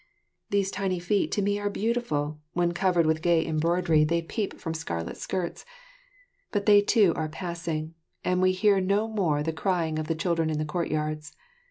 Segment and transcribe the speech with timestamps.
[0.49, 4.73] These tiny feet to me are beautiful, when covered with gay embroidery they peep from
[4.73, 5.63] scarlet skirts;
[6.51, 7.93] but they too are passing,
[8.25, 11.35] and we hear no more the crying of the children in the courtyards.